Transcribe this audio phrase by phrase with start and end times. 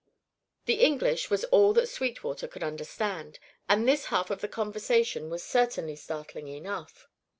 [0.65, 3.37] The English was all that Sweetwater could understand,
[3.69, 7.07] and this half of the conversation was certainly startling enough.